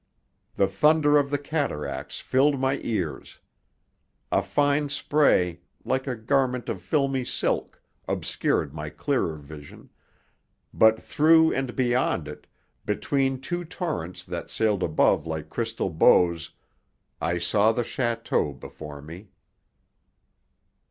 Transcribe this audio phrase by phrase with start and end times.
[0.55, 3.37] The thunder of the cataracts filled my ears.
[4.31, 9.91] A fine spray, like a garment of filmy silk, obscured my clearer vision;
[10.73, 12.47] but through and beyond it,
[12.83, 16.49] between two torrents that sailed above like crystal bows,
[17.21, 19.29] I saw the château before me.